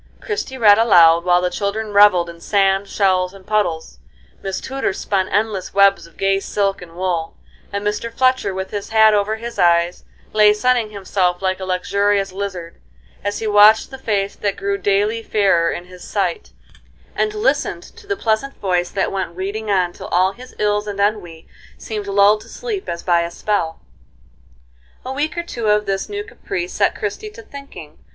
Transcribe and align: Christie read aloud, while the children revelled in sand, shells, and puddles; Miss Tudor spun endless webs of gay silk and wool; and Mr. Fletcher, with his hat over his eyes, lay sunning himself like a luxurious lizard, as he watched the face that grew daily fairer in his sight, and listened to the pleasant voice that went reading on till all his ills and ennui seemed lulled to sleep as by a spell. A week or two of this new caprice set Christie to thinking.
Christie 0.19 0.57
read 0.57 0.79
aloud, 0.79 1.25
while 1.25 1.43
the 1.43 1.51
children 1.51 1.93
revelled 1.93 2.27
in 2.27 2.41
sand, 2.41 2.87
shells, 2.89 3.35
and 3.35 3.45
puddles; 3.45 3.99
Miss 4.41 4.59
Tudor 4.59 4.93
spun 4.93 5.29
endless 5.29 5.75
webs 5.75 6.07
of 6.07 6.17
gay 6.17 6.39
silk 6.39 6.81
and 6.81 6.95
wool; 6.95 7.37
and 7.71 7.85
Mr. 7.85 8.11
Fletcher, 8.11 8.51
with 8.51 8.71
his 8.71 8.89
hat 8.89 9.13
over 9.13 9.35
his 9.35 9.59
eyes, 9.59 10.03
lay 10.33 10.53
sunning 10.53 10.89
himself 10.89 11.39
like 11.43 11.59
a 11.59 11.65
luxurious 11.65 12.31
lizard, 12.31 12.81
as 13.23 13.37
he 13.37 13.45
watched 13.45 13.91
the 13.91 13.99
face 13.99 14.35
that 14.35 14.57
grew 14.57 14.75
daily 14.79 15.21
fairer 15.21 15.69
in 15.69 15.85
his 15.85 16.03
sight, 16.03 16.51
and 17.15 17.35
listened 17.35 17.83
to 17.83 18.07
the 18.07 18.17
pleasant 18.17 18.55
voice 18.55 18.89
that 18.89 19.11
went 19.11 19.35
reading 19.35 19.69
on 19.69 19.93
till 19.93 20.07
all 20.07 20.31
his 20.31 20.55
ills 20.57 20.87
and 20.87 20.99
ennui 20.99 21.47
seemed 21.77 22.07
lulled 22.07 22.41
to 22.41 22.49
sleep 22.49 22.89
as 22.89 23.03
by 23.03 23.21
a 23.21 23.29
spell. 23.29 23.81
A 25.05 25.11
week 25.11 25.37
or 25.37 25.43
two 25.43 25.67
of 25.67 25.85
this 25.85 26.09
new 26.09 26.23
caprice 26.23 26.73
set 26.73 26.95
Christie 26.97 27.29
to 27.29 27.43
thinking. 27.43 27.99